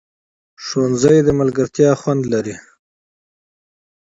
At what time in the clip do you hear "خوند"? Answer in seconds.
2.01-2.23